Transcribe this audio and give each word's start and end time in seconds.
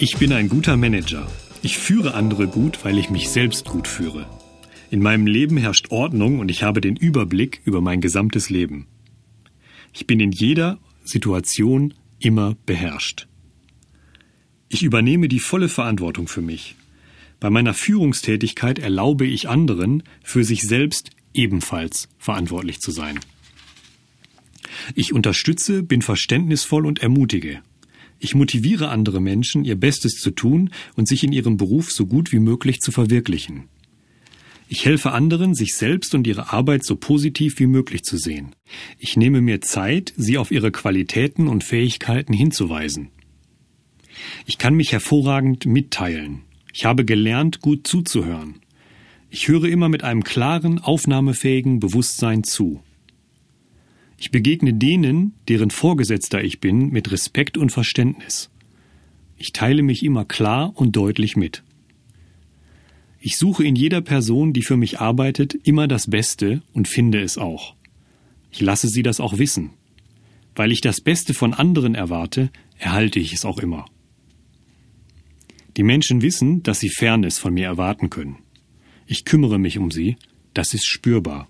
Ich 0.00 0.16
bin 0.16 0.32
ein 0.32 0.48
guter 0.48 0.76
Manager. 0.76 1.26
Ich 1.60 1.76
führe 1.76 2.14
andere 2.14 2.46
gut, 2.46 2.84
weil 2.84 2.98
ich 2.98 3.10
mich 3.10 3.30
selbst 3.30 3.64
gut 3.64 3.88
führe. 3.88 4.26
In 4.92 5.02
meinem 5.02 5.26
Leben 5.26 5.56
herrscht 5.56 5.90
Ordnung 5.90 6.38
und 6.38 6.52
ich 6.52 6.62
habe 6.62 6.80
den 6.80 6.94
Überblick 6.94 7.62
über 7.64 7.80
mein 7.80 8.00
gesamtes 8.00 8.48
Leben. 8.48 8.86
Ich 9.92 10.06
bin 10.06 10.20
in 10.20 10.30
jeder 10.30 10.78
Situation 11.02 11.94
immer 12.20 12.56
beherrscht. 12.64 13.26
Ich 14.68 14.84
übernehme 14.84 15.26
die 15.26 15.40
volle 15.40 15.68
Verantwortung 15.68 16.28
für 16.28 16.42
mich. 16.42 16.76
Bei 17.40 17.50
meiner 17.50 17.74
Führungstätigkeit 17.74 18.78
erlaube 18.78 19.26
ich 19.26 19.48
anderen, 19.48 20.04
für 20.22 20.44
sich 20.44 20.62
selbst 20.62 21.10
ebenfalls 21.34 22.08
verantwortlich 22.18 22.78
zu 22.80 22.92
sein. 22.92 23.18
Ich 24.94 25.12
unterstütze, 25.12 25.82
bin 25.82 26.02
verständnisvoll 26.02 26.86
und 26.86 27.00
ermutige. 27.00 27.62
Ich 28.18 28.34
motiviere 28.34 28.88
andere 28.88 29.20
Menschen, 29.20 29.64
ihr 29.64 29.76
Bestes 29.76 30.14
zu 30.14 30.30
tun 30.30 30.70
und 30.96 31.06
sich 31.06 31.22
in 31.22 31.32
ihrem 31.32 31.56
Beruf 31.56 31.92
so 31.92 32.06
gut 32.06 32.32
wie 32.32 32.40
möglich 32.40 32.80
zu 32.80 32.90
verwirklichen. 32.90 33.68
Ich 34.70 34.84
helfe 34.84 35.12
anderen, 35.12 35.54
sich 35.54 35.74
selbst 35.74 36.14
und 36.14 36.26
ihre 36.26 36.52
Arbeit 36.52 36.84
so 36.84 36.96
positiv 36.96 37.58
wie 37.58 37.66
möglich 37.66 38.02
zu 38.02 38.18
sehen. 38.18 38.54
Ich 38.98 39.16
nehme 39.16 39.40
mir 39.40 39.62
Zeit, 39.62 40.12
sie 40.16 40.36
auf 40.36 40.50
ihre 40.50 40.70
Qualitäten 40.70 41.48
und 41.48 41.64
Fähigkeiten 41.64 42.34
hinzuweisen. 42.34 43.08
Ich 44.46 44.58
kann 44.58 44.74
mich 44.74 44.92
hervorragend 44.92 45.64
mitteilen. 45.64 46.42
Ich 46.74 46.84
habe 46.84 47.04
gelernt, 47.04 47.60
gut 47.60 47.86
zuzuhören. 47.86 48.56
Ich 49.30 49.48
höre 49.48 49.64
immer 49.64 49.88
mit 49.88 50.04
einem 50.04 50.22
klaren, 50.22 50.78
aufnahmefähigen 50.78 51.80
Bewusstsein 51.80 52.44
zu. 52.44 52.82
Ich 54.18 54.32
begegne 54.32 54.74
denen, 54.74 55.32
deren 55.46 55.70
Vorgesetzter 55.70 56.42
ich 56.42 56.58
bin, 56.58 56.90
mit 56.90 57.12
Respekt 57.12 57.56
und 57.56 57.70
Verständnis. 57.70 58.50
Ich 59.36 59.52
teile 59.52 59.82
mich 59.82 60.02
immer 60.02 60.24
klar 60.24 60.72
und 60.74 60.96
deutlich 60.96 61.36
mit. 61.36 61.62
Ich 63.20 63.38
suche 63.38 63.64
in 63.64 63.76
jeder 63.76 64.00
Person, 64.00 64.52
die 64.52 64.62
für 64.62 64.76
mich 64.76 65.00
arbeitet, 65.00 65.54
immer 65.54 65.86
das 65.86 66.10
Beste 66.10 66.62
und 66.72 66.88
finde 66.88 67.20
es 67.20 67.38
auch. 67.38 67.76
Ich 68.50 68.60
lasse 68.60 68.88
sie 68.88 69.04
das 69.04 69.20
auch 69.20 69.38
wissen. 69.38 69.70
Weil 70.56 70.72
ich 70.72 70.80
das 70.80 71.00
Beste 71.00 71.34
von 71.34 71.54
anderen 71.54 71.94
erwarte, 71.94 72.50
erhalte 72.76 73.20
ich 73.20 73.32
es 73.32 73.44
auch 73.44 73.58
immer. 73.58 73.86
Die 75.76 75.84
Menschen 75.84 76.22
wissen, 76.22 76.64
dass 76.64 76.80
sie 76.80 76.88
Fairness 76.88 77.38
von 77.38 77.54
mir 77.54 77.66
erwarten 77.66 78.10
können. 78.10 78.38
Ich 79.06 79.24
kümmere 79.24 79.60
mich 79.60 79.78
um 79.78 79.92
sie, 79.92 80.16
das 80.54 80.74
ist 80.74 80.86
spürbar. 80.86 81.48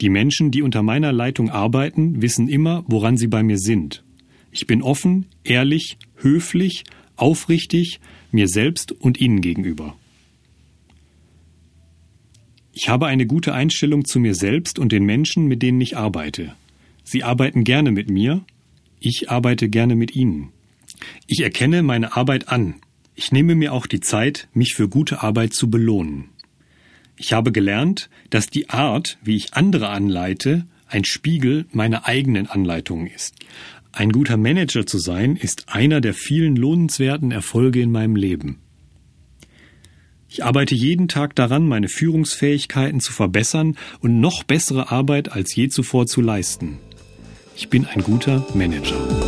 Die 0.00 0.08
Menschen, 0.08 0.50
die 0.50 0.62
unter 0.62 0.82
meiner 0.82 1.12
Leitung 1.12 1.50
arbeiten, 1.50 2.20
wissen 2.20 2.48
immer, 2.48 2.84
woran 2.86 3.16
sie 3.16 3.28
bei 3.28 3.42
mir 3.42 3.58
sind. 3.58 4.04
Ich 4.50 4.66
bin 4.66 4.82
offen, 4.82 5.26
ehrlich, 5.44 5.98
höflich, 6.16 6.84
aufrichtig, 7.16 8.00
mir 8.30 8.48
selbst 8.48 8.92
und 8.92 9.20
ihnen 9.20 9.40
gegenüber. 9.40 9.96
Ich 12.72 12.88
habe 12.88 13.06
eine 13.06 13.26
gute 13.26 13.54
Einstellung 13.54 14.04
zu 14.04 14.18
mir 14.18 14.34
selbst 14.34 14.80
und 14.80 14.90
den 14.90 15.04
Menschen, 15.04 15.46
mit 15.46 15.62
denen 15.62 15.80
ich 15.80 15.96
arbeite. 15.96 16.54
Sie 17.04 17.22
arbeiten 17.22 17.62
gerne 17.62 17.92
mit 17.92 18.10
mir, 18.10 18.44
ich 18.98 19.30
arbeite 19.30 19.68
gerne 19.68 19.94
mit 19.94 20.16
ihnen. 20.16 20.48
Ich 21.26 21.40
erkenne 21.40 21.82
meine 21.82 22.16
Arbeit 22.16 22.48
an. 22.48 22.76
Ich 23.14 23.30
nehme 23.30 23.54
mir 23.54 23.72
auch 23.72 23.86
die 23.86 24.00
Zeit, 24.00 24.48
mich 24.54 24.74
für 24.74 24.88
gute 24.88 25.22
Arbeit 25.22 25.52
zu 25.52 25.70
belohnen. 25.70 26.30
Ich 27.16 27.32
habe 27.32 27.52
gelernt, 27.52 28.10
dass 28.30 28.48
die 28.48 28.70
Art, 28.70 29.18
wie 29.22 29.36
ich 29.36 29.54
andere 29.54 29.88
anleite, 29.88 30.66
ein 30.86 31.04
Spiegel 31.04 31.66
meiner 31.72 32.06
eigenen 32.06 32.46
Anleitungen 32.46 33.06
ist. 33.06 33.34
Ein 33.92 34.10
guter 34.10 34.36
Manager 34.36 34.86
zu 34.86 34.98
sein, 34.98 35.36
ist 35.36 35.68
einer 35.68 36.00
der 36.00 36.14
vielen 36.14 36.56
lohnenswerten 36.56 37.30
Erfolge 37.30 37.80
in 37.80 37.92
meinem 37.92 38.16
Leben. 38.16 38.58
Ich 40.28 40.44
arbeite 40.44 40.74
jeden 40.74 41.06
Tag 41.06 41.36
daran, 41.36 41.68
meine 41.68 41.88
Führungsfähigkeiten 41.88 42.98
zu 42.98 43.12
verbessern 43.12 43.76
und 44.00 44.18
noch 44.18 44.42
bessere 44.42 44.90
Arbeit 44.90 45.30
als 45.30 45.54
je 45.54 45.68
zuvor 45.68 46.08
zu 46.08 46.20
leisten. 46.20 46.78
Ich 47.54 47.68
bin 47.68 47.86
ein 47.86 48.02
guter 48.02 48.44
Manager. 48.52 49.23